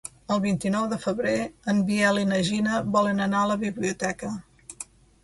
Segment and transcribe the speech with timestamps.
[0.35, 1.33] El vint-i-nou de febrer
[1.73, 4.31] en Biel i na Gina volen anar a la biblioteca.